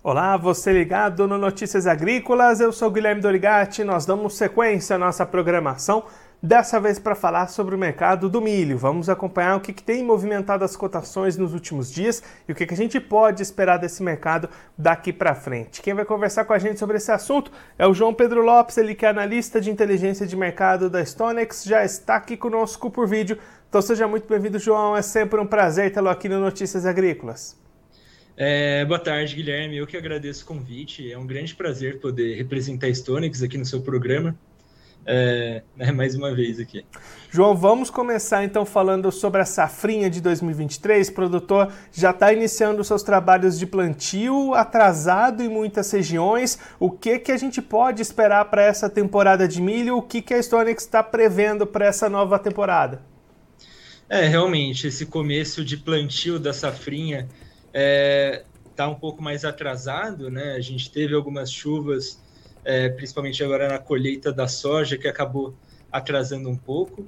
Olá, 0.00 0.36
você 0.36 0.72
ligado 0.72 1.26
no 1.26 1.36
Notícias 1.36 1.84
Agrícolas, 1.84 2.60
eu 2.60 2.70
sou 2.70 2.88
Guilherme 2.88 3.20
Dorigati, 3.20 3.82
nós 3.82 4.06
damos 4.06 4.36
sequência 4.36 4.94
à 4.94 4.98
nossa 4.98 5.26
programação, 5.26 6.04
dessa 6.40 6.78
vez 6.78 7.00
para 7.00 7.16
falar 7.16 7.48
sobre 7.48 7.74
o 7.74 7.78
mercado 7.78 8.28
do 8.30 8.40
milho. 8.40 8.78
Vamos 8.78 9.08
acompanhar 9.08 9.56
o 9.56 9.60
que, 9.60 9.72
que 9.72 9.82
tem 9.82 10.04
movimentado 10.04 10.64
as 10.64 10.76
cotações 10.76 11.36
nos 11.36 11.52
últimos 11.52 11.92
dias 11.92 12.22
e 12.48 12.52
o 12.52 12.54
que, 12.54 12.64
que 12.64 12.74
a 12.74 12.76
gente 12.76 13.00
pode 13.00 13.42
esperar 13.42 13.76
desse 13.76 14.00
mercado 14.00 14.48
daqui 14.78 15.12
para 15.12 15.34
frente. 15.34 15.82
Quem 15.82 15.94
vai 15.94 16.04
conversar 16.04 16.44
com 16.44 16.52
a 16.52 16.58
gente 16.60 16.78
sobre 16.78 16.96
esse 16.96 17.10
assunto 17.10 17.50
é 17.76 17.84
o 17.84 17.92
João 17.92 18.14
Pedro 18.14 18.40
Lopes, 18.40 18.78
ele 18.78 18.94
que 18.94 19.04
é 19.04 19.08
analista 19.08 19.60
de 19.60 19.68
inteligência 19.68 20.24
de 20.24 20.36
mercado 20.36 20.88
da 20.88 21.04
Stonex, 21.04 21.64
já 21.64 21.84
está 21.84 22.14
aqui 22.14 22.36
conosco 22.36 22.88
por 22.88 23.08
vídeo. 23.08 23.36
Então 23.68 23.82
seja 23.82 24.06
muito 24.06 24.28
bem-vindo, 24.28 24.60
João, 24.60 24.96
é 24.96 25.02
sempre 25.02 25.40
um 25.40 25.46
prazer 25.46 25.92
tê-lo 25.92 26.08
aqui 26.08 26.28
no 26.28 26.38
Notícias 26.38 26.86
Agrícolas. 26.86 27.67
É, 28.40 28.84
boa 28.84 29.00
tarde, 29.00 29.34
Guilherme. 29.34 29.78
Eu 29.78 29.84
que 29.84 29.96
agradeço 29.96 30.44
o 30.44 30.46
convite. 30.46 31.10
É 31.10 31.18
um 31.18 31.26
grande 31.26 31.56
prazer 31.56 31.98
poder 31.98 32.36
representar 32.36 32.86
a 32.86 32.94
Stonix 32.94 33.42
aqui 33.42 33.58
no 33.58 33.66
seu 33.66 33.80
programa. 33.80 34.38
É, 35.04 35.64
né, 35.74 35.90
mais 35.90 36.14
uma 36.14 36.32
vez 36.32 36.60
aqui. 36.60 36.84
João, 37.32 37.56
vamos 37.56 37.90
começar 37.90 38.44
então 38.44 38.64
falando 38.64 39.10
sobre 39.10 39.40
a 39.40 39.44
safrinha 39.44 40.08
de 40.08 40.20
2023. 40.20 41.08
O 41.08 41.14
produtor 41.14 41.72
já 41.92 42.10
está 42.10 42.32
iniciando 42.32 42.84
seus 42.84 43.02
trabalhos 43.02 43.58
de 43.58 43.66
plantio, 43.66 44.54
atrasado 44.54 45.42
em 45.42 45.48
muitas 45.48 45.90
regiões. 45.90 46.60
O 46.78 46.92
que, 46.92 47.18
que 47.18 47.32
a 47.32 47.36
gente 47.36 47.60
pode 47.60 48.02
esperar 48.02 48.44
para 48.44 48.62
essa 48.62 48.88
temporada 48.88 49.48
de 49.48 49.60
milho? 49.60 49.96
O 49.96 50.02
que, 50.02 50.22
que 50.22 50.32
a 50.32 50.40
Stonix 50.40 50.84
está 50.84 51.02
prevendo 51.02 51.66
para 51.66 51.86
essa 51.86 52.08
nova 52.08 52.38
temporada? 52.38 53.02
É, 54.08 54.28
realmente, 54.28 54.86
esse 54.86 55.06
começo 55.06 55.64
de 55.64 55.76
plantio 55.76 56.38
da 56.38 56.52
safrinha 56.52 57.28
está 57.72 58.84
é, 58.84 58.86
um 58.86 58.94
pouco 58.94 59.22
mais 59.22 59.44
atrasado, 59.44 60.30
né? 60.30 60.52
A 60.52 60.60
gente 60.60 60.90
teve 60.90 61.14
algumas 61.14 61.52
chuvas, 61.52 62.20
é, 62.64 62.88
principalmente 62.88 63.42
agora 63.42 63.68
na 63.68 63.78
colheita 63.78 64.32
da 64.32 64.48
soja, 64.48 64.96
que 64.96 65.08
acabou 65.08 65.54
atrasando 65.90 66.48
um 66.48 66.56
pouco. 66.56 67.06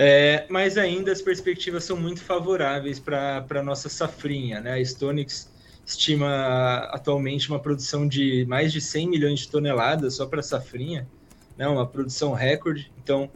É, 0.00 0.46
mas 0.48 0.78
ainda 0.78 1.10
as 1.10 1.20
perspectivas 1.20 1.82
são 1.82 1.96
muito 1.96 2.22
favoráveis 2.22 3.00
para 3.00 3.44
a 3.50 3.62
nossa 3.62 3.88
safrinha. 3.88 4.60
Né? 4.60 4.74
A 4.74 4.84
Stonix 4.84 5.52
estima 5.84 6.88
atualmente 6.92 7.48
uma 7.48 7.58
produção 7.58 8.06
de 8.06 8.44
mais 8.46 8.72
de 8.72 8.80
100 8.80 9.08
milhões 9.08 9.40
de 9.40 9.48
toneladas 9.48 10.14
só 10.14 10.26
para 10.26 10.40
safrinha, 10.42 11.08
né? 11.56 11.66
uma 11.66 11.84
produção 11.84 12.32
recorde. 12.32 12.92
Então, 13.02 13.28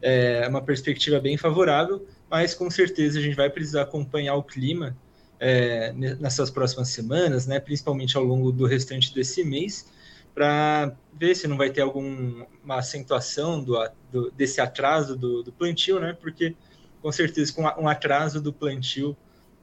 é 0.00 0.46
uma 0.46 0.60
perspectiva 0.60 1.18
bem 1.18 1.36
favorável, 1.36 2.06
mas 2.30 2.54
com 2.54 2.70
certeza 2.70 3.18
a 3.18 3.22
gente 3.22 3.34
vai 3.34 3.50
precisar 3.50 3.82
acompanhar 3.82 4.36
o 4.36 4.42
clima 4.42 4.96
é, 5.46 5.92
nessas 5.92 6.50
próximas 6.50 6.88
semanas, 6.88 7.46
né, 7.46 7.60
principalmente 7.60 8.16
ao 8.16 8.24
longo 8.24 8.50
do 8.50 8.64
restante 8.64 9.14
desse 9.14 9.44
mês, 9.44 9.86
para 10.34 10.96
ver 11.12 11.34
se 11.34 11.46
não 11.46 11.58
vai 11.58 11.68
ter 11.68 11.82
alguma 11.82 12.46
acentuação 12.70 13.62
do, 13.62 13.76
do 14.10 14.30
desse 14.30 14.58
atraso 14.62 15.14
do, 15.14 15.42
do, 15.42 15.52
plantio, 15.52 16.00
né, 16.00 16.16
porque 16.18 16.56
com 17.02 17.12
certeza 17.12 17.52
com 17.52 17.62
um 17.62 17.86
atraso 17.86 18.40
do 18.40 18.54
plantio 18.54 19.14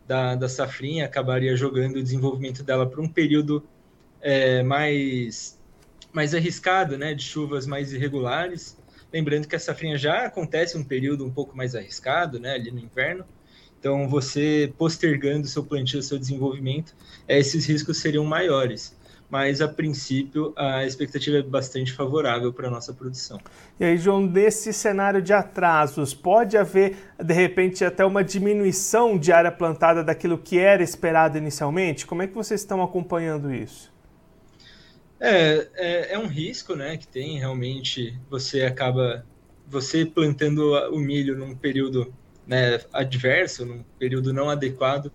da, 0.07 0.35
da 0.35 0.47
safrinha 0.47 1.03
acabaria 1.03 1.57
jogando 1.57 1.95
o 1.95 2.03
desenvolvimento 2.03 2.61
dela 2.61 2.87
para 2.87 3.01
um 3.01 3.09
período 3.09 3.63
é, 4.21 4.61
mais, 4.61 5.59
mais 6.13 6.35
arriscado, 6.35 6.95
né, 6.95 7.15
de 7.15 7.23
chuvas 7.23 7.65
mais 7.65 7.91
irregulares. 7.91 8.77
Lembrando 9.11 9.47
que 9.47 9.55
a 9.55 9.59
safrinha 9.59 9.97
já 9.97 10.27
acontece 10.27 10.77
um 10.77 10.83
período 10.83 11.25
um 11.25 11.31
pouco 11.31 11.57
mais 11.57 11.73
arriscado, 11.75 12.39
né, 12.39 12.53
ali 12.53 12.69
no 12.69 12.79
inverno, 12.79 13.25
então, 13.81 14.07
você 14.07 14.71
postergando 14.77 15.47
seu 15.47 15.63
plantio, 15.63 16.03
seu 16.03 16.19
desenvolvimento, 16.19 16.93
é, 17.27 17.39
esses 17.39 17.65
riscos 17.65 17.97
seriam 17.97 18.23
maiores. 18.23 18.95
Mas, 19.27 19.59
a 19.59 19.67
princípio, 19.67 20.53
a 20.55 20.85
expectativa 20.85 21.37
é 21.37 21.41
bastante 21.41 21.91
favorável 21.91 22.53
para 22.53 22.67
a 22.67 22.69
nossa 22.69 22.93
produção. 22.93 23.39
E 23.79 23.85
aí, 23.85 23.97
João, 23.97 24.27
desse 24.27 24.71
cenário 24.71 25.19
de 25.19 25.33
atrasos, 25.33 26.13
pode 26.13 26.57
haver, 26.57 26.95
de 27.17 27.33
repente, 27.33 27.83
até 27.83 28.05
uma 28.05 28.23
diminuição 28.23 29.17
de 29.17 29.31
área 29.31 29.51
plantada 29.51 30.03
daquilo 30.03 30.37
que 30.37 30.59
era 30.59 30.83
esperado 30.83 31.39
inicialmente? 31.39 32.05
Como 32.05 32.21
é 32.21 32.27
que 32.27 32.35
vocês 32.35 32.61
estão 32.61 32.83
acompanhando 32.83 33.51
isso? 33.51 33.91
É, 35.19 35.67
é, 35.73 36.13
é 36.13 36.19
um 36.19 36.27
risco 36.27 36.75
né, 36.75 36.97
que 36.97 37.07
tem, 37.07 37.39
realmente, 37.39 38.15
você 38.29 38.61
acaba, 38.61 39.25
você 39.67 40.05
plantando 40.05 40.71
o 40.91 40.99
milho 40.99 41.35
num 41.35 41.55
período 41.55 42.13
né, 42.51 42.79
adverso, 42.91 43.65
num 43.65 43.83
período 43.97 44.33
não 44.33 44.49
adequado, 44.49 45.11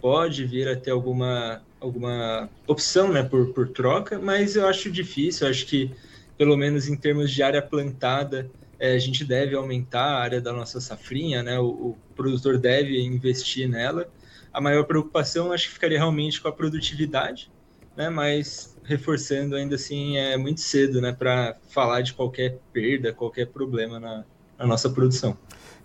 pode 0.00 0.44
vir 0.44 0.68
a 0.68 0.76
ter 0.76 0.90
alguma, 0.90 1.64
alguma 1.80 2.50
opção 2.66 3.12
né, 3.12 3.22
por, 3.22 3.54
por 3.54 3.68
troca, 3.70 4.18
mas 4.18 4.56
eu 4.56 4.66
acho 4.66 4.90
difícil, 4.90 5.46
eu 5.46 5.52
acho 5.52 5.66
que 5.66 5.94
pelo 6.36 6.56
menos 6.56 6.88
em 6.88 6.96
termos 6.98 7.30
de 7.32 7.40
área 7.42 7.62
plantada, 7.62 8.52
é, 8.80 8.94
a 8.94 8.98
gente 8.98 9.24
deve 9.24 9.54
aumentar 9.54 10.02
a 10.04 10.20
área 10.20 10.40
da 10.40 10.52
nossa 10.52 10.80
safrinha, 10.80 11.40
né, 11.42 11.58
o, 11.60 11.66
o 11.68 12.02
produtor 12.16 12.58
deve 12.58 13.00
investir 13.00 13.68
nela. 13.68 14.12
A 14.52 14.60
maior 14.60 14.84
preocupação 14.84 15.52
acho 15.52 15.68
que 15.68 15.74
ficaria 15.74 15.98
realmente 15.98 16.40
com 16.40 16.48
a 16.48 16.52
produtividade, 16.52 17.52
né, 17.96 18.08
mas 18.10 18.76
reforçando 18.84 19.54
ainda 19.54 19.76
assim 19.76 20.16
é 20.16 20.36
muito 20.36 20.60
cedo 20.60 21.00
né, 21.00 21.12
para 21.12 21.60
falar 21.68 22.00
de 22.02 22.12
qualquer 22.14 22.60
perda, 22.72 23.14
qualquer 23.14 23.46
problema 23.52 24.00
na, 24.00 24.26
na 24.62 24.68
nossa 24.68 24.88
produção. 24.88 25.36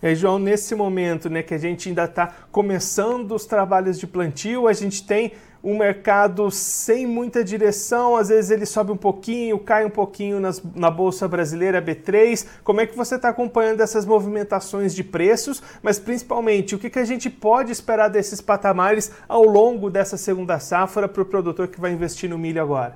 E 0.01 0.07
aí, 0.07 0.15
João, 0.15 0.37
nesse 0.37 0.75
momento 0.75 1.27
né, 1.27 1.41
que 1.41 1.55
a 1.55 1.57
gente 1.57 1.89
ainda 1.89 2.03
está 2.03 2.27
começando 2.51 3.31
os 3.31 3.45
trabalhos 3.45 3.99
de 3.99 4.05
plantio, 4.05 4.67
a 4.67 4.73
gente 4.73 5.05
tem 5.05 5.33
um 5.63 5.75
mercado 5.75 6.51
sem 6.51 7.07
muita 7.07 7.43
direção, 7.43 8.15
às 8.15 8.29
vezes 8.29 8.51
ele 8.51 8.65
sobe 8.65 8.91
um 8.91 8.97
pouquinho, 8.97 9.57
cai 9.57 9.83
um 9.83 9.89
pouquinho 9.89 10.39
nas, 10.39 10.61
na 10.75 10.91
Bolsa 10.91 11.27
Brasileira 11.27 11.81
B3. 11.81 12.45
Como 12.63 12.79
é 12.79 12.85
que 12.85 12.95
você 12.95 13.15
está 13.15 13.29
acompanhando 13.29 13.81
essas 13.81 14.05
movimentações 14.05 14.93
de 14.93 15.03
preços, 15.03 15.63
mas 15.81 15.97
principalmente 15.97 16.75
o 16.75 16.79
que, 16.79 16.91
que 16.91 16.99
a 16.99 17.05
gente 17.05 17.27
pode 17.27 17.71
esperar 17.71 18.07
desses 18.07 18.39
patamares 18.39 19.11
ao 19.27 19.43
longo 19.43 19.89
dessa 19.89 20.15
segunda 20.15 20.59
safra 20.59 21.07
para 21.07 21.23
o 21.23 21.25
produtor 21.25 21.67
que 21.67 21.81
vai 21.81 21.91
investir 21.91 22.29
no 22.29 22.37
milho 22.37 22.61
agora? 22.61 22.93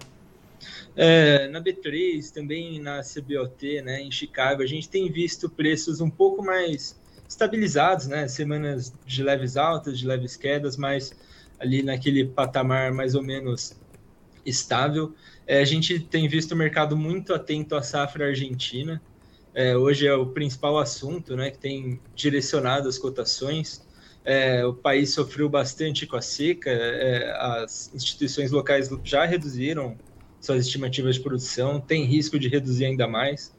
É, 0.95 1.47
na 1.47 1.61
B3, 1.61 2.31
também 2.33 2.79
na 2.79 3.01
CBOT, 3.01 3.81
né, 3.81 4.01
em 4.01 4.11
Chicago, 4.11 4.61
a 4.61 4.65
gente 4.65 4.89
tem 4.89 5.09
visto 5.09 5.49
preços 5.49 6.01
um 6.01 6.09
pouco 6.09 6.43
mais 6.43 6.99
estabilizados, 7.27 8.07
né, 8.07 8.27
semanas 8.27 8.93
de 9.05 9.23
leves 9.23 9.55
altas, 9.55 9.97
de 9.97 10.05
leves 10.05 10.35
quedas, 10.35 10.75
mas 10.75 11.13
ali 11.59 11.81
naquele 11.81 12.25
patamar 12.25 12.91
mais 12.91 13.15
ou 13.15 13.23
menos 13.23 13.79
estável. 14.45 15.13
É, 15.47 15.59
a 15.61 15.65
gente 15.65 15.99
tem 15.99 16.27
visto 16.27 16.51
o 16.51 16.55
mercado 16.55 16.97
muito 16.97 17.33
atento 17.33 17.75
à 17.75 17.81
safra 17.81 18.27
argentina. 18.27 19.01
É, 19.53 19.77
hoje 19.77 20.07
é 20.07 20.13
o 20.13 20.27
principal 20.27 20.77
assunto 20.77 21.35
né, 21.35 21.51
que 21.51 21.59
tem 21.59 22.01
direcionado 22.15 22.89
as 22.89 22.97
cotações. 22.97 23.81
É, 24.25 24.65
o 24.65 24.73
país 24.73 25.13
sofreu 25.13 25.49
bastante 25.49 26.05
com 26.05 26.15
a 26.15 26.21
seca, 26.21 26.69
é, 26.69 27.31
as 27.31 27.91
instituições 27.93 28.51
locais 28.51 28.89
já 29.03 29.25
reduziram 29.25 29.97
suas 30.41 30.65
estimativas 30.65 31.15
de 31.15 31.21
produção, 31.21 31.79
tem 31.79 32.03
risco 32.03 32.37
de 32.39 32.49
reduzir 32.49 32.85
ainda 32.85 33.07
mais, 33.07 33.55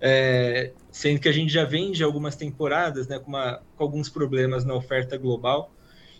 é, 0.00 0.72
sendo 0.90 1.20
que 1.20 1.28
a 1.28 1.32
gente 1.32 1.52
já 1.52 1.64
vem 1.64 1.92
de 1.92 2.02
algumas 2.02 2.34
temporadas 2.34 3.06
né, 3.06 3.18
com, 3.18 3.28
uma, 3.28 3.62
com 3.76 3.84
alguns 3.84 4.08
problemas 4.08 4.64
na 4.64 4.74
oferta 4.74 5.16
global. 5.16 5.70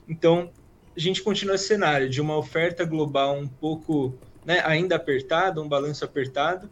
Então, 0.06 0.50
a 0.94 1.00
gente 1.00 1.22
continua 1.22 1.54
esse 1.54 1.66
cenário 1.66 2.08
de 2.08 2.20
uma 2.20 2.36
oferta 2.36 2.84
global 2.84 3.36
um 3.36 3.48
pouco 3.48 4.14
né, 4.44 4.60
ainda 4.64 4.94
apertada, 4.94 5.60
um 5.60 5.68
balanço 5.68 6.04
apertado, 6.04 6.70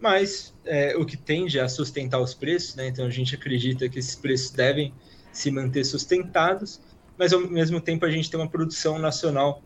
mas 0.00 0.52
é, 0.64 0.96
o 0.96 1.06
que 1.06 1.16
tende 1.16 1.58
a 1.60 1.68
sustentar 1.68 2.20
os 2.20 2.34
preços, 2.34 2.74
né? 2.74 2.88
então 2.88 3.06
a 3.06 3.10
gente 3.10 3.34
acredita 3.34 3.88
que 3.88 3.98
esses 3.98 4.14
preços 4.16 4.50
devem 4.50 4.92
se 5.32 5.50
manter 5.50 5.84
sustentados, 5.84 6.80
mas 7.16 7.32
ao 7.32 7.40
mesmo 7.40 7.80
tempo 7.80 8.04
a 8.04 8.10
gente 8.10 8.30
tem 8.30 8.38
uma 8.38 8.48
produção 8.48 8.98
nacional 8.98 9.62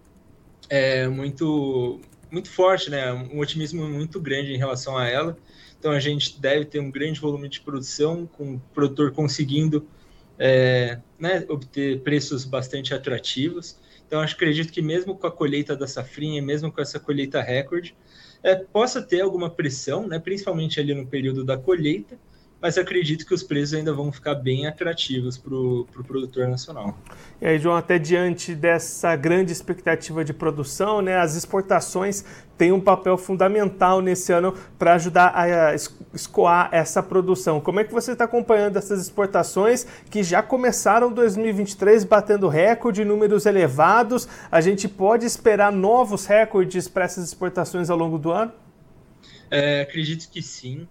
é, 0.69 1.09
muito 1.09 2.01
muito 2.31 2.51
forte, 2.51 2.91
né? 2.91 3.13
Um 3.13 3.39
otimismo 3.39 3.89
muito 3.89 4.21
grande 4.21 4.53
em 4.53 4.59
relação 4.59 4.97
a 4.97 5.07
ela. 5.07 5.37
Então 5.79 5.93
a 5.93 6.01
gente 6.01 6.41
deve 6.41 6.65
ter 6.65 6.81
um 6.81 6.91
grande 6.91 7.21
volume 7.21 7.49
de 7.49 7.61
produção, 7.61 8.27
com 8.27 8.55
o 8.55 8.61
produtor 8.75 9.13
conseguindo 9.13 9.87
é, 10.39 10.99
né, 11.19 11.45
obter 11.49 12.01
preços 12.01 12.45
bastante 12.45 12.95
atrativos. 12.95 13.79
Então 14.07 14.21
acho, 14.21 14.35
acredito 14.35 14.73
que 14.73 14.81
mesmo 14.81 15.17
com 15.17 15.27
a 15.27 15.31
colheita 15.31 15.77
da 15.77 15.87
safrinha, 15.87 16.43
mesmo 16.43 16.73
com 16.73 16.81
essa 16.81 16.99
colheita 16.99 17.43
recorde, 17.43 17.95
é, 18.43 18.55
possa 18.55 19.03
ter 19.03 19.21
alguma 19.21 19.51
pressão, 19.51 20.07
né, 20.07 20.19
principalmente 20.19 20.81
ali 20.81 20.95
no 20.95 21.07
período 21.07 21.45
da 21.45 21.57
colheita, 21.57 22.19
mas 22.61 22.77
acredito 22.77 23.25
que 23.25 23.33
os 23.33 23.43
preços 23.43 23.75
ainda 23.75 23.93
vão 23.93 24.11
ficar 24.11 24.35
bem 24.35 24.67
atrativos 24.67 25.39
para 25.39 25.55
o 25.55 25.87
pro 25.93 26.03
produtor 26.03 26.49
nacional. 26.49 26.97
E 27.41 27.47
aí, 27.47 27.59
João, 27.59 27.77
até 27.77 27.99
diante 27.99 28.55
dessa 28.55 29.15
grande 29.15 29.53
expectativa 29.53 30.25
de 30.25 30.33
produção, 30.33 31.01
né, 31.01 31.17
as 31.17 31.37
exportações 31.37 32.25
têm 32.57 32.73
um 32.73 32.81
papel 32.81 33.17
fundamental 33.17 34.01
nesse 34.01 34.33
ano 34.33 34.53
para 34.77 34.95
ajudar 34.95 35.33
a 35.37 35.75
escoar 36.13 36.69
essa 36.73 37.01
produção. 37.01 37.61
Como 37.61 37.79
é 37.79 37.85
que 37.85 37.93
você 37.93 38.13
está 38.13 38.25
acompanhando 38.25 38.77
essas 38.77 39.01
exportações 39.01 39.87
que 40.11 40.25
já 40.25 40.43
começaram 40.43 41.13
2023 41.13 42.03
batendo 42.03 42.49
recorde, 42.49 43.05
números 43.05 43.47
elevados? 43.47 44.27
A 44.51 44.61
gente 44.61 44.89
pode 44.89 45.25
esperar 45.25 45.71
novos 45.71 46.27
recordes 46.27 46.89
para 46.89 47.05
essas 47.05 47.25
exportações 47.25 47.89
ao 47.89 47.97
longo 47.97 48.19
do 48.19 48.33
ano? 48.33 48.53
É, 49.49 49.83
acredito 49.83 50.29
que 50.29 50.43
sim 50.43 50.87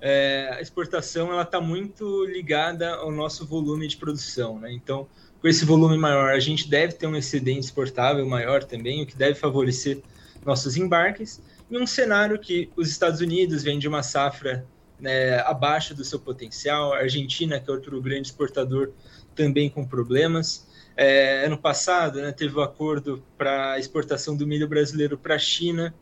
é, 0.00 0.50
a 0.52 0.60
exportação 0.60 1.32
ela 1.32 1.42
está 1.42 1.60
muito 1.60 2.24
ligada 2.24 2.94
ao 2.94 3.10
nosso 3.10 3.46
volume 3.46 3.88
de 3.88 3.96
produção, 3.96 4.58
né? 4.58 4.72
Então, 4.72 5.08
com 5.40 5.48
esse 5.48 5.64
volume 5.64 5.96
maior, 5.96 6.30
a 6.30 6.40
gente 6.40 6.68
deve 6.68 6.94
ter 6.94 7.06
um 7.06 7.16
excedente 7.16 7.60
exportável 7.60 8.26
maior 8.26 8.64
também, 8.64 9.02
o 9.02 9.06
que 9.06 9.16
deve 9.16 9.34
favorecer 9.34 10.00
nossos 10.44 10.76
embarques. 10.76 11.40
E 11.70 11.78
um 11.78 11.86
cenário 11.86 12.38
que 12.38 12.70
os 12.76 12.88
Estados 12.88 13.20
Unidos 13.20 13.62
vêm 13.62 13.78
de 13.78 13.86
uma 13.86 14.02
safra 14.02 14.66
né, 14.98 15.38
abaixo 15.40 15.94
do 15.94 16.04
seu 16.04 16.18
potencial, 16.18 16.92
a 16.92 16.98
Argentina, 16.98 17.60
que 17.60 17.70
é 17.70 17.72
outro 17.72 18.00
grande 18.00 18.28
exportador, 18.28 18.92
também 19.34 19.70
com 19.70 19.86
problemas. 19.86 20.66
É, 20.96 21.44
ano 21.46 21.56
passado, 21.56 22.20
né, 22.20 22.32
teve 22.32 22.56
o 22.56 22.60
um 22.60 22.62
acordo 22.62 23.22
para 23.36 23.78
exportação 23.78 24.36
do 24.36 24.46
milho 24.46 24.66
brasileiro 24.66 25.16
para 25.16 25.36
a 25.36 25.38
China, 25.38 25.94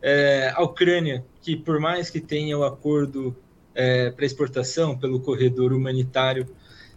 é, 0.00 0.52
a 0.54 0.62
Ucrânia, 0.62 1.24
que 1.48 1.56
por 1.56 1.80
mais 1.80 2.10
que 2.10 2.20
tenha 2.20 2.58
o 2.58 2.62
acordo 2.62 3.34
é, 3.74 4.10
para 4.10 4.26
exportação 4.26 4.98
pelo 4.98 5.18
corredor 5.18 5.72
humanitário, 5.72 6.46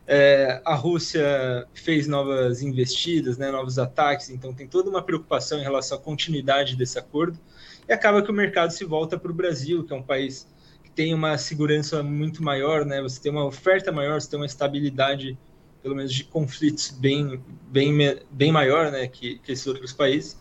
é, 0.06 0.62
a 0.66 0.76
Rússia 0.76 1.66
fez 1.74 2.06
novas 2.06 2.62
investidas, 2.62 3.38
né, 3.38 3.50
novos 3.50 3.80
ataques, 3.80 4.30
então 4.30 4.54
tem 4.54 4.68
toda 4.68 4.90
uma 4.90 5.02
preocupação 5.02 5.58
em 5.58 5.64
relação 5.64 5.98
à 5.98 6.02
continuidade 6.02 6.76
desse 6.76 7.00
acordo, 7.00 7.40
e 7.88 7.94
acaba 7.94 8.22
que 8.22 8.30
o 8.30 8.34
mercado 8.34 8.72
se 8.72 8.84
volta 8.84 9.18
para 9.18 9.32
o 9.32 9.34
Brasil, 9.34 9.86
que 9.86 9.94
é 9.94 9.96
um 9.96 10.04
país 10.04 10.46
que 10.84 10.92
tem 10.92 11.14
uma 11.14 11.38
segurança 11.38 12.04
muito 12.04 12.44
maior, 12.44 12.84
né, 12.84 13.02
você 13.02 13.22
tem 13.22 13.32
uma 13.32 13.46
oferta 13.46 13.90
maior, 13.90 14.20
você 14.20 14.30
tem 14.30 14.38
uma 14.38 14.46
estabilidade, 14.46 15.38
pelo 15.82 15.96
menos 15.96 16.14
de 16.14 16.26
conflitos, 16.26 16.92
bem, 16.92 17.42
bem, 17.70 18.20
bem 18.30 18.52
maior 18.52 18.92
né, 18.92 19.08
que, 19.08 19.40
que 19.40 19.54
esses 19.54 19.66
outros 19.66 19.94
países. 19.94 20.38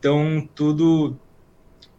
Então, 0.00 0.48
tudo 0.52 1.16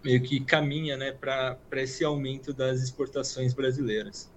meio 0.03 0.21
que 0.21 0.39
caminha 0.39 0.95
né, 0.95 1.11
para 1.11 1.57
esse 1.73 2.03
aumento 2.03 2.53
das 2.53 2.81
exportações 2.81 3.53
brasileiras. 3.53 4.29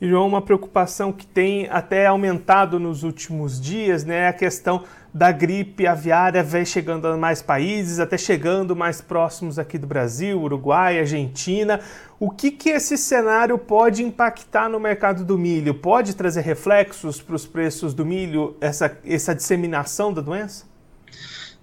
E 0.00 0.08
João, 0.08 0.26
uma 0.26 0.42
preocupação 0.42 1.10
que 1.10 1.26
tem 1.26 1.68
até 1.70 2.06
aumentado 2.06 2.78
nos 2.78 3.02
últimos 3.02 3.58
dias, 3.58 4.04
né, 4.04 4.24
é 4.24 4.28
a 4.28 4.32
questão 4.32 4.84
da 5.12 5.32
gripe 5.32 5.86
aviária 5.86 6.42
vem 6.42 6.66
chegando 6.66 7.08
a 7.08 7.16
mais 7.16 7.40
países, 7.40 7.98
até 7.98 8.18
chegando 8.18 8.76
mais 8.76 9.00
próximos 9.00 9.58
aqui 9.58 9.78
do 9.78 9.86
Brasil, 9.86 10.38
Uruguai, 10.38 10.98
Argentina. 10.98 11.80
O 12.20 12.30
que, 12.30 12.50
que 12.50 12.68
esse 12.68 12.98
cenário 12.98 13.56
pode 13.56 14.02
impactar 14.02 14.68
no 14.68 14.78
mercado 14.78 15.24
do 15.24 15.38
milho? 15.38 15.72
Pode 15.72 16.14
trazer 16.14 16.42
reflexos 16.42 17.22
para 17.22 17.34
os 17.34 17.46
preços 17.46 17.94
do 17.94 18.04
milho, 18.04 18.54
essa, 18.60 18.94
essa 19.06 19.34
disseminação 19.34 20.12
da 20.12 20.20
doença? 20.20 20.66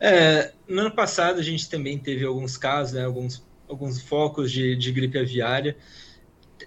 É, 0.06 0.52
no 0.68 0.82
ano 0.82 0.92
passado 0.92 1.40
a 1.40 1.42
gente 1.42 1.70
também 1.70 1.98
teve 1.98 2.26
alguns 2.26 2.58
casos, 2.58 2.92
né, 2.92 3.06
alguns 3.06 3.42
alguns 3.70 4.02
focos 4.02 4.52
de, 4.52 4.76
de 4.76 4.92
gripe 4.92 5.18
aviária, 5.18 5.78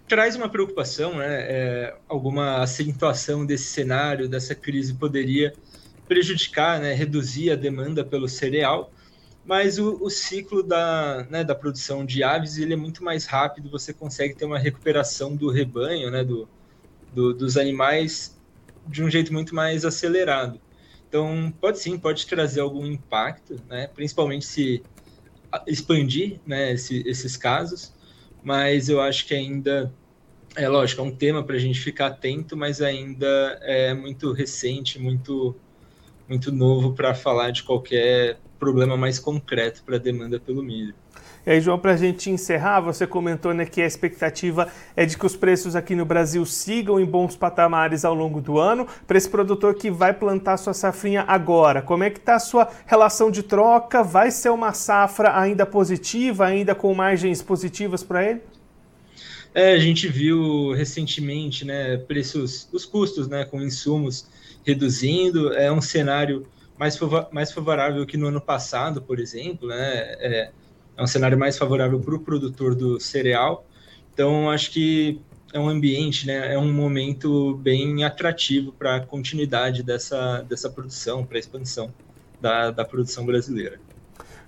traz 0.08 0.34
uma 0.36 0.48
preocupação, 0.48 1.18
né? 1.18 1.26
É, 1.28 1.96
alguma 2.08 2.62
acentuação 2.62 3.44
desse 3.44 3.64
cenário, 3.64 4.26
dessa 4.26 4.54
crise, 4.54 4.94
poderia 4.94 5.52
prejudicar, 6.08 6.80
né? 6.80 6.94
reduzir 6.94 7.50
a 7.50 7.56
demanda 7.56 8.02
pelo 8.02 8.26
cereal, 8.26 8.90
mas 9.44 9.78
o, 9.78 10.02
o 10.02 10.08
ciclo 10.08 10.62
da, 10.62 11.26
né, 11.28 11.44
da 11.44 11.54
produção 11.54 12.06
de 12.06 12.22
aves 12.22 12.56
ele 12.56 12.72
é 12.72 12.76
muito 12.76 13.04
mais 13.04 13.26
rápido, 13.26 13.70
você 13.70 13.92
consegue 13.92 14.34
ter 14.34 14.46
uma 14.46 14.58
recuperação 14.58 15.36
do 15.36 15.50
rebanho, 15.50 16.10
né? 16.10 16.24
do, 16.24 16.48
do 17.12 17.34
dos 17.34 17.58
animais, 17.58 18.34
de 18.86 19.02
um 19.02 19.10
jeito 19.10 19.30
muito 19.30 19.54
mais 19.54 19.84
acelerado. 19.84 20.58
Então, 21.16 21.50
pode 21.58 21.78
sim, 21.78 21.98
pode 21.98 22.26
trazer 22.26 22.60
algum 22.60 22.84
impacto, 22.84 23.58
né? 23.66 23.86
principalmente 23.88 24.44
se 24.44 24.84
expandir 25.66 26.42
né, 26.44 26.72
esse, 26.74 27.02
esses 27.08 27.38
casos, 27.38 27.94
mas 28.42 28.90
eu 28.90 29.00
acho 29.00 29.26
que 29.26 29.32
ainda, 29.34 29.96
é 30.56 30.68
lógico, 30.68 31.00
é 31.00 31.04
um 31.04 31.16
tema 31.16 31.42
para 31.44 31.56
a 31.56 31.58
gente 31.58 31.80
ficar 31.80 32.08
atento, 32.08 32.56
mas 32.56 32.82
ainda 32.82 33.26
é 33.62 33.94
muito 33.94 34.32
recente, 34.32 34.98
muito, 34.98 35.58
muito 36.28 36.52
novo 36.52 36.94
para 36.94 37.14
falar 37.14 37.50
de 37.50 37.62
qualquer 37.62 38.42
problema 38.58 38.96
mais 38.96 39.18
concreto 39.18 39.84
para 39.84 39.96
a 39.96 40.00
demanda 40.00 40.40
pelo 40.40 40.62
milho. 40.62 40.96
E 41.46 41.50
aí, 41.52 41.60
João, 41.60 41.78
para 41.78 41.92
a 41.92 41.96
gente 41.96 42.28
encerrar, 42.28 42.80
você 42.80 43.06
comentou 43.06 43.54
né, 43.54 43.64
que 43.64 43.80
a 43.80 43.86
expectativa 43.86 44.68
é 44.96 45.06
de 45.06 45.16
que 45.16 45.24
os 45.24 45.36
preços 45.36 45.76
aqui 45.76 45.94
no 45.94 46.04
Brasil 46.04 46.44
sigam 46.44 46.98
em 46.98 47.04
bons 47.04 47.36
patamares 47.36 48.04
ao 48.04 48.12
longo 48.12 48.40
do 48.40 48.58
ano. 48.58 48.84
Para 49.06 49.16
esse 49.16 49.30
produtor 49.30 49.76
que 49.76 49.88
vai 49.88 50.12
plantar 50.12 50.56
sua 50.56 50.74
safrinha 50.74 51.24
agora, 51.28 51.80
como 51.80 52.02
é 52.02 52.10
que 52.10 52.18
está 52.18 52.34
a 52.34 52.40
sua 52.40 52.68
relação 52.84 53.30
de 53.30 53.44
troca? 53.44 54.02
Vai 54.02 54.32
ser 54.32 54.50
uma 54.50 54.72
safra 54.72 55.38
ainda 55.38 55.64
positiva, 55.64 56.44
ainda 56.44 56.74
com 56.74 56.92
margens 56.92 57.40
positivas 57.42 58.02
para 58.02 58.28
ele? 58.28 58.40
É, 59.54 59.72
a 59.72 59.78
gente 59.78 60.08
viu 60.08 60.72
recentemente, 60.72 61.64
né, 61.64 61.96
preços, 61.96 62.68
os 62.72 62.84
custos, 62.84 63.28
né, 63.28 63.44
com 63.44 63.62
insumos 63.62 64.26
reduzindo. 64.66 65.54
É 65.54 65.70
um 65.70 65.80
cenário 65.80 66.44
mais, 66.76 66.98
mais 67.30 67.52
favorável 67.52 68.04
que 68.04 68.16
no 68.16 68.26
ano 68.26 68.40
passado, 68.40 69.00
por 69.00 69.20
exemplo, 69.20 69.68
né? 69.68 69.76
É, 70.18 70.50
é 70.96 71.02
um 71.02 71.06
cenário 71.06 71.38
mais 71.38 71.58
favorável 71.58 72.00
para 72.00 72.14
o 72.14 72.18
produtor 72.18 72.74
do 72.74 72.98
cereal. 72.98 73.66
Então, 74.12 74.50
acho 74.50 74.70
que 74.70 75.20
é 75.52 75.58
um 75.58 75.68
ambiente, 75.68 76.26
né, 76.26 76.54
é 76.54 76.58
um 76.58 76.72
momento 76.72 77.54
bem 77.56 78.04
atrativo 78.04 78.72
para 78.72 78.96
a 78.96 79.00
continuidade 79.00 79.82
dessa, 79.82 80.42
dessa 80.42 80.70
produção, 80.70 81.24
para 81.24 81.38
a 81.38 81.40
expansão 81.40 81.92
da, 82.40 82.70
da 82.70 82.84
produção 82.84 83.24
brasileira. 83.24 83.78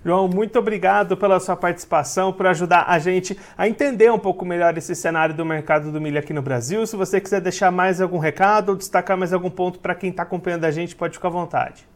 João, 0.05 0.29
muito 0.29 0.59
obrigado 0.59 1.17
pela 1.17 1.41
sua 1.41 1.57
participação, 1.57 2.33
por 2.33 2.47
ajudar 2.47 2.85
a 2.87 2.99
gente 2.99 3.37
a 3.57 3.69
entender 3.69 4.13
um 4.13 4.19
pouco 4.19 4.45
melhor 4.45 4.77
esse 4.79 4.95
cenário 4.95 5.35
do 5.35 5.45
mercado 5.45 5.91
do 5.91 6.01
milho 6.01 6.19
aqui 6.19 6.33
no 6.33 6.41
Brasil. 6.41 6.87
Se 6.87 6.95
você 6.95 7.21
quiser 7.21 7.41
deixar 7.41 7.73
mais 7.73 8.01
algum 8.01 8.19
recado 8.19 8.71
ou 8.71 8.77
destacar 8.77 9.17
mais 9.17 9.33
algum 9.33 9.51
ponto 9.51 9.81
para 9.81 9.95
quem 9.95 10.11
está 10.11 10.23
acompanhando 10.23 10.65
a 10.65 10.71
gente, 10.71 10.95
pode 10.95 11.15
ficar 11.15 11.29
à 11.29 11.33
vontade. 11.33 11.88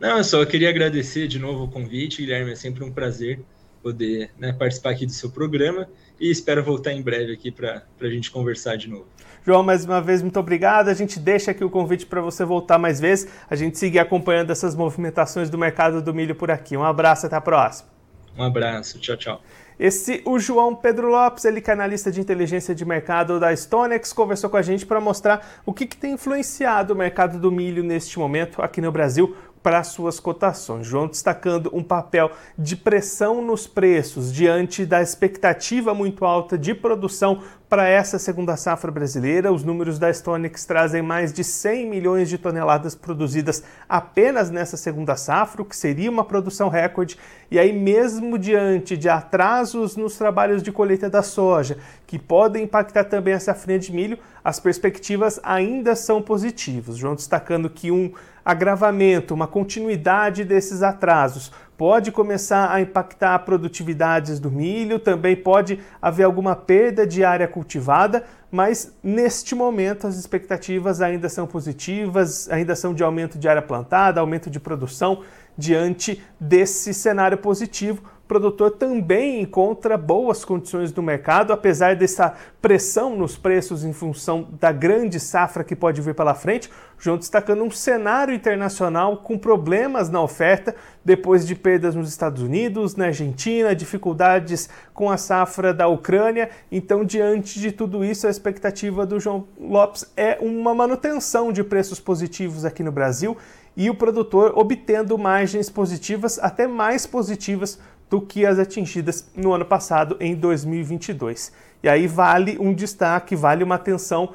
Não, 0.00 0.18
eu 0.18 0.24
só 0.24 0.44
queria 0.44 0.68
agradecer 0.68 1.26
de 1.28 1.38
novo 1.38 1.64
o 1.64 1.68
convite, 1.68 2.22
Guilherme. 2.22 2.52
É 2.52 2.56
sempre 2.56 2.84
um 2.84 2.92
prazer 2.92 3.40
poder 3.82 4.30
né, 4.38 4.52
participar 4.52 4.90
aqui 4.90 5.04
do 5.04 5.12
seu 5.12 5.30
programa 5.30 5.88
e 6.18 6.30
espero 6.30 6.64
voltar 6.64 6.92
em 6.92 7.02
breve 7.02 7.32
aqui 7.32 7.50
para 7.50 7.82
a 8.00 8.08
gente 8.08 8.30
conversar 8.30 8.76
de 8.76 8.88
novo. 8.88 9.06
João, 9.44 9.62
mais 9.62 9.84
uma 9.84 10.00
vez, 10.00 10.22
muito 10.22 10.40
obrigado. 10.40 10.88
A 10.88 10.94
gente 10.94 11.18
deixa 11.18 11.50
aqui 11.50 11.62
o 11.62 11.68
convite 11.68 12.06
para 12.06 12.22
você 12.22 12.46
voltar 12.46 12.78
mais 12.78 12.98
vezes, 12.98 13.30
a 13.48 13.54
gente 13.54 13.78
seguir 13.78 13.98
acompanhando 13.98 14.50
essas 14.50 14.74
movimentações 14.74 15.50
do 15.50 15.58
mercado 15.58 16.00
do 16.00 16.14
milho 16.14 16.34
por 16.34 16.50
aqui. 16.50 16.76
Um 16.76 16.82
abraço, 16.82 17.26
até 17.26 17.36
a 17.36 17.40
próxima. 17.42 17.90
Um 18.36 18.42
abraço, 18.42 18.98
tchau, 18.98 19.16
tchau. 19.16 19.42
Esse, 19.78 20.22
o 20.24 20.38
João 20.38 20.74
Pedro 20.74 21.08
Lopes, 21.10 21.44
ele 21.44 21.60
canalista 21.60 22.10
de 22.10 22.20
inteligência 22.20 22.74
de 22.74 22.84
mercado 22.84 23.38
da 23.38 23.54
Stonex, 23.54 24.12
conversou 24.12 24.48
com 24.48 24.56
a 24.56 24.62
gente 24.62 24.86
para 24.86 25.00
mostrar 25.00 25.62
o 25.66 25.72
que, 25.72 25.84
que 25.86 25.96
tem 25.96 26.12
influenciado 26.12 26.94
o 26.94 26.96
mercado 26.96 27.38
do 27.38 27.50
milho 27.50 27.82
neste 27.82 28.18
momento 28.18 28.62
aqui 28.62 28.80
no 28.80 28.90
Brasil, 28.92 29.36
para 29.64 29.82
suas 29.82 30.20
cotações. 30.20 30.86
João 30.86 31.08
destacando 31.08 31.70
um 31.72 31.82
papel 31.82 32.30
de 32.56 32.76
pressão 32.76 33.40
nos 33.40 33.66
preços 33.66 34.30
diante 34.30 34.84
da 34.84 35.00
expectativa 35.00 35.94
muito 35.94 36.26
alta 36.26 36.58
de 36.58 36.74
produção 36.74 37.42
para 37.74 37.88
essa 37.88 38.20
segunda 38.20 38.56
safra 38.56 38.92
brasileira. 38.92 39.52
Os 39.52 39.64
números 39.64 39.98
da 39.98 40.08
Stonex 40.08 40.64
trazem 40.64 41.02
mais 41.02 41.32
de 41.32 41.42
100 41.42 41.90
milhões 41.90 42.28
de 42.28 42.38
toneladas 42.38 42.94
produzidas 42.94 43.64
apenas 43.88 44.48
nessa 44.48 44.76
segunda 44.76 45.16
safra, 45.16 45.60
o 45.60 45.64
que 45.64 45.74
seria 45.74 46.08
uma 46.08 46.24
produção 46.24 46.68
recorde. 46.68 47.18
E 47.50 47.58
aí, 47.58 47.72
mesmo 47.72 48.38
diante 48.38 48.96
de 48.96 49.08
atrasos 49.08 49.96
nos 49.96 50.16
trabalhos 50.16 50.62
de 50.62 50.70
colheita 50.70 51.10
da 51.10 51.20
soja, 51.20 51.76
que 52.06 52.16
podem 52.16 52.62
impactar 52.62 53.06
também 53.06 53.34
a 53.34 53.40
safrinha 53.40 53.80
de 53.80 53.92
milho, 53.92 54.20
as 54.44 54.60
perspectivas 54.60 55.40
ainda 55.42 55.96
são 55.96 56.22
positivas. 56.22 56.96
João 56.96 57.16
destacando 57.16 57.68
que 57.68 57.90
um 57.90 58.12
agravamento, 58.44 59.34
uma 59.34 59.48
continuidade 59.48 60.44
desses 60.44 60.80
atrasos 60.80 61.50
pode 61.76 62.12
começar 62.12 62.70
a 62.70 62.80
impactar 62.80 63.38
produtividades 63.40 64.38
do 64.38 64.50
milho, 64.50 64.98
também 64.98 65.34
pode 65.34 65.80
haver 66.00 66.24
alguma 66.24 66.54
perda 66.54 67.06
de 67.06 67.24
área 67.24 67.48
cultivada, 67.48 68.24
mas 68.50 68.92
neste 69.02 69.54
momento 69.54 70.06
as 70.06 70.16
expectativas 70.16 71.00
ainda 71.00 71.28
são 71.28 71.46
positivas, 71.46 72.48
ainda 72.50 72.76
são 72.76 72.94
de 72.94 73.02
aumento 73.02 73.38
de 73.38 73.48
área 73.48 73.62
plantada, 73.62 74.20
aumento 74.20 74.48
de 74.48 74.60
produção 74.60 75.22
diante 75.56 76.22
desse 76.38 76.92
cenário 76.94 77.38
positivo 77.38 78.02
o 78.24 78.26
produtor 78.26 78.70
também 78.70 79.42
encontra 79.42 79.98
boas 79.98 80.46
condições 80.46 80.90
no 80.94 81.02
mercado, 81.02 81.52
apesar 81.52 81.94
dessa 81.94 82.32
pressão 82.60 83.14
nos 83.14 83.36
preços 83.36 83.84
em 83.84 83.92
função 83.92 84.48
da 84.58 84.72
grande 84.72 85.20
safra 85.20 85.62
que 85.62 85.76
pode 85.76 86.00
vir 86.00 86.14
pela 86.14 86.34
frente. 86.34 86.70
João 86.98 87.18
destacando 87.18 87.62
um 87.62 87.70
cenário 87.70 88.32
internacional 88.32 89.18
com 89.18 89.36
problemas 89.36 90.08
na 90.08 90.22
oferta, 90.22 90.74
depois 91.04 91.46
de 91.46 91.54
perdas 91.54 91.94
nos 91.94 92.08
Estados 92.08 92.42
Unidos, 92.42 92.96
na 92.96 93.06
Argentina, 93.06 93.76
dificuldades 93.76 94.70
com 94.94 95.10
a 95.10 95.18
safra 95.18 95.74
da 95.74 95.86
Ucrânia. 95.86 96.48
Então, 96.72 97.04
diante 97.04 97.60
de 97.60 97.72
tudo 97.72 98.02
isso, 98.02 98.26
a 98.26 98.30
expectativa 98.30 99.04
do 99.04 99.20
João 99.20 99.46
Lopes 99.60 100.10
é 100.16 100.38
uma 100.40 100.74
manutenção 100.74 101.52
de 101.52 101.62
preços 101.62 102.00
positivos 102.00 102.64
aqui 102.64 102.82
no 102.82 102.90
Brasil 102.90 103.36
e 103.76 103.90
o 103.90 103.94
produtor 103.94 104.52
obtendo 104.56 105.18
margens 105.18 105.68
positivas, 105.68 106.38
até 106.38 106.66
mais 106.66 107.06
positivas 107.06 107.78
do 108.08 108.20
que 108.20 108.46
as 108.46 108.58
atingidas 108.58 109.30
no 109.34 109.52
ano 109.52 109.64
passado, 109.64 110.16
em 110.20 110.34
2022. 110.34 111.52
E 111.82 111.88
aí 111.88 112.06
vale 112.06 112.56
um 112.58 112.72
destaque, 112.72 113.36
vale 113.36 113.64
uma 113.64 113.74
atenção 113.74 114.34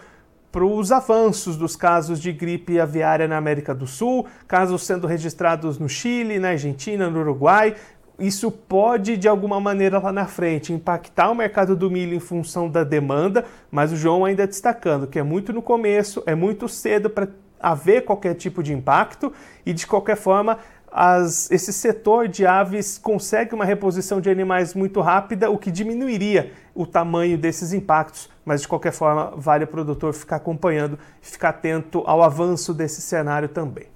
para 0.51 0.65
os 0.65 0.91
avanços 0.91 1.55
dos 1.55 1.75
casos 1.75 2.19
de 2.19 2.31
gripe 2.31 2.79
aviária 2.79 3.27
na 3.27 3.37
América 3.37 3.73
do 3.73 3.85
Sul, 3.85 4.25
casos 4.47 4.83
sendo 4.83 5.05
registrados 5.05 5.77
no 5.77 5.87
Chile, 5.87 6.39
na 6.39 6.49
Argentina, 6.49 7.09
no 7.09 7.19
Uruguai. 7.19 7.75
Isso 8.19 8.51
pode, 8.51 9.15
de 9.15 9.27
alguma 9.27 9.61
maneira, 9.61 9.99
lá 9.99 10.11
na 10.11 10.25
frente, 10.25 10.73
impactar 10.73 11.29
o 11.29 11.35
mercado 11.35 11.75
do 11.75 11.89
milho 11.89 12.15
em 12.15 12.19
função 12.19 12.69
da 12.69 12.83
demanda, 12.83 13.45
mas 13.71 13.91
o 13.91 13.95
João 13.95 14.25
ainda 14.25 14.45
destacando 14.45 15.07
que 15.07 15.19
é 15.19 15.23
muito 15.23 15.53
no 15.53 15.61
começo, 15.61 16.21
é 16.25 16.35
muito 16.35 16.67
cedo 16.67 17.09
para 17.09 17.29
haver 17.59 18.05
qualquer 18.05 18.33
tipo 18.35 18.63
de 18.63 18.73
impacto 18.73 19.31
e, 19.65 19.73
de 19.73 19.85
qualquer 19.85 20.15
forma, 20.15 20.57
as, 20.91 21.49
esse 21.51 21.71
setor 21.71 22.27
de 22.27 22.45
aves 22.45 22.97
consegue 22.97 23.53
uma 23.53 23.65
reposição 23.65 24.19
de 24.19 24.29
animais 24.29 24.73
muito 24.73 25.01
rápida, 25.01 25.49
o 25.49 25.57
que 25.57 25.71
diminuiria 25.71 26.51
o 26.73 26.85
tamanho 26.85 27.37
desses 27.37 27.73
impactos, 27.73 28.29
mas 28.45 28.61
de 28.61 28.67
qualquer 28.67 28.91
forma 28.91 29.33
vale 29.35 29.63
o 29.63 29.67
produtor 29.67 30.13
ficar 30.13 30.37
acompanhando 30.37 30.97
e 31.21 31.25
ficar 31.25 31.49
atento 31.49 32.03
ao 32.05 32.23
avanço 32.23 32.73
desse 32.73 33.01
cenário 33.01 33.49
também. 33.49 33.87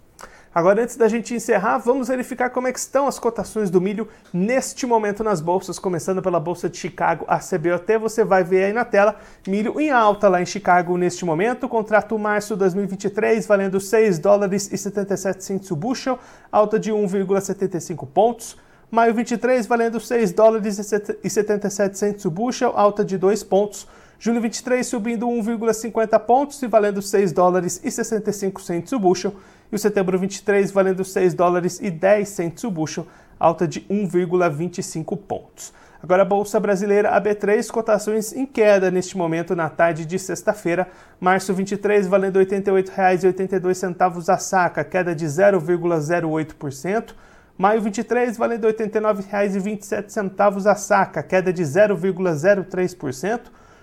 Agora, 0.56 0.84
antes 0.84 0.96
da 0.96 1.08
gente 1.08 1.34
encerrar, 1.34 1.80
vamos 1.80 2.10
verificar 2.10 2.52
como 2.52 2.68
é 2.68 2.72
que 2.72 2.78
estão 2.78 3.08
as 3.08 3.18
cotações 3.18 3.72
do 3.72 3.82
milho 3.82 4.08
neste 4.32 4.86
momento 4.86 5.24
nas 5.24 5.42
bolsas, 5.42 5.80
começando 5.80 6.22
pela 6.22 6.40
Bolsa 6.40 6.70
de 6.70 6.78
Chicago, 6.78 7.26
a 7.28 7.40
CBOT, 7.40 7.98
você 7.98 8.24
vai 8.24 8.44
ver 8.44 8.66
aí 8.66 8.74
na 8.74 8.86
tela, 8.86 9.16
milho 9.48 9.80
em 9.80 9.90
alta 9.90 10.30
lá 10.30 10.40
em 10.40 10.46
Chicago 10.46 10.96
neste 10.96 11.26
momento, 11.26 11.68
contrato 11.68 12.20
março 12.20 12.56
2023 12.56 13.48
valendo 13.48 13.80
6 13.80 14.20
dólares 14.20 14.72
e 14.72 14.78
77 14.78 15.44
centos 15.44 15.72
o 15.72 15.76
bushel, 15.76 16.20
alta 16.52 16.80
de 16.80 16.92
1,75 16.92 18.08
pontos. 18.08 18.56
Maio 18.92 19.12
23 19.16 19.66
valendo 19.66 20.00
6 20.00 20.34
dólares 20.34 20.78
e 21.24 21.30
77 21.32 21.98
centos 21.98 22.26
o 22.26 22.30
bushel, 22.30 22.74
alta 22.76 23.04
de 23.04 23.18
2 23.18 23.42
pontos. 23.42 23.88
Julho 24.20 24.40
23 24.40 24.86
subindo 24.86 25.26
1,50 25.26 26.20
pontos 26.20 26.62
e 26.62 26.68
valendo 26.68 27.02
6 27.02 27.32
dólares 27.32 27.82
e 27.84 27.90
65 27.90 28.62
centos 28.62 28.94
o 28.94 29.00
bushel 29.00 29.34
e 29.74 29.76
o 29.76 29.80
setembro 29.80 30.20
23 30.20 30.72
valendo 30.72 31.04
6 31.04 31.34
dólares 31.34 31.80
e 31.82 31.90
10 31.90 32.30
centos 32.30 32.64
o 32.64 32.70
bushel, 32.70 33.08
alta 33.40 33.68
de 33.68 33.82
1,25 33.82 35.18
pontos. 35.18 35.74
Agora 36.02 36.22
a 36.22 36.26
Bolsa 36.26 36.60
Brasileira, 36.60 37.10
a 37.10 37.20
B3, 37.20 37.68
cotações 37.72 38.34
em 38.34 38.46
queda 38.46 38.92
neste 38.92 39.18
momento 39.18 39.56
na 39.56 39.70
tarde 39.70 40.06
de 40.06 40.20
sexta-feira. 40.20 40.88
Março 41.20 41.52
23 41.56 42.06
valendo 42.06 42.38
R$ 42.38 42.46
88,82 42.46 44.30
a 44.32 44.38
saca, 44.38 44.84
queda 44.84 45.16
de 45.16 45.26
0,08%. 45.26 47.16
Maio 47.58 47.82
23 47.82 48.38
valendo 48.38 48.68
R$ 48.68 48.74
89,27 48.74 50.70
a 50.70 50.76
saca, 50.76 51.24
queda 51.24 51.52
de 51.52 51.64
0,03%. 51.64 53.40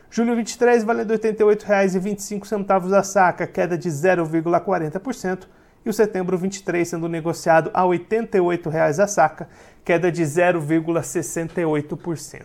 Julho 0.09 0.37
23 0.37 0.85
valendo 0.85 1.11
R$ 1.11 1.19
88,25 1.19 2.93
a 2.93 3.03
saca, 3.03 3.45
queda 3.45 3.77
de 3.77 3.89
0,40% 3.89 5.49
e 5.85 5.91
o 5.91 5.93
setembro 5.93 6.39
23 6.39 6.89
sendo 6.89 7.09
negociado 7.09 7.73
a 7.75 7.83
R$ 7.83 7.99
88,00 7.99 9.03
a 9.03 9.07
saca, 9.07 9.49
queda 9.85 10.13
de 10.13 10.23
0,68%. 10.23 12.45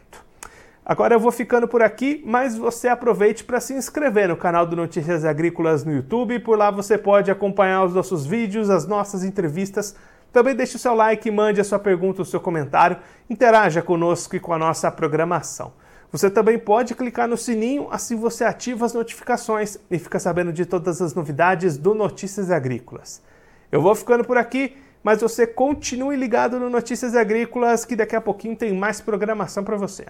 Agora 0.86 1.16
eu 1.16 1.20
vou 1.20 1.32
ficando 1.32 1.68
por 1.68 1.82
aqui, 1.82 2.22
mas 2.24 2.56
você 2.56 2.88
aproveite 2.88 3.44
para 3.44 3.60
se 3.60 3.74
inscrever 3.74 4.30
no 4.30 4.38
canal 4.38 4.68
do 4.68 4.76
Notícias 4.76 5.26
Agrícolas 5.26 5.84
no 5.84 5.92
YouTube. 5.92 6.38
Por 6.40 6.56
lá 6.58 6.70
você 6.70 6.96
pode 6.96 7.32
acompanhar 7.32 7.84
os 7.84 7.96
nossos 7.96 8.24
vídeos, 8.26 8.70
as 8.70 8.86
nossas 8.86 9.24
entrevistas. 9.24 9.96
Também 10.32 10.56
deixe 10.56 10.76
o 10.76 10.80
seu 10.80 10.94
like, 10.94 11.32
mande 11.32 11.60
a 11.60 11.64
sua 11.64 11.80
pergunta, 11.80 12.22
o 12.22 12.26
seu 12.26 12.40
comentário, 12.40 12.98
interaja 13.28 13.82
conosco 13.82 14.36
e 14.36 14.40
com 14.40 14.54
a 14.54 14.60
nossa 14.60 14.92
programação. 14.92 15.74
Você 16.16 16.30
também 16.30 16.58
pode 16.58 16.96
clicar 16.96 17.28
no 17.28 17.36
sininho, 17.36 17.90
assim 17.92 18.16
você 18.16 18.46
ativa 18.46 18.86
as 18.86 18.94
notificações 18.94 19.78
e 19.92 20.00
fica 20.00 20.18
sabendo 20.18 20.54
de 20.54 20.66
todas 20.66 21.02
as 21.02 21.14
novidades 21.14 21.78
do 21.78 21.94
Notícias 21.94 22.50
Agrícolas. 22.50 23.22
Eu 23.70 23.82
vou 23.82 23.94
ficando 23.94 24.24
por 24.24 24.38
aqui, 24.38 24.78
mas 25.04 25.20
você 25.20 25.46
continue 25.46 26.16
ligado 26.16 26.58
no 26.58 26.70
Notícias 26.70 27.18
Agrícolas, 27.18 27.84
que 27.84 27.98
daqui 27.98 28.16
a 28.16 28.22
pouquinho 28.22 28.56
tem 28.56 28.74
mais 28.74 29.02
programação 29.02 29.62
para 29.62 29.76
você. 29.76 30.06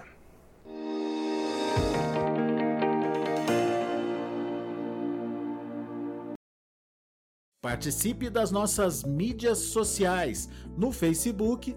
Participe 7.60 8.30
das 8.30 8.52
nossas 8.52 9.02
mídias 9.02 9.58
sociais 9.58 10.48
no 10.78 10.92
Facebook 10.92 11.76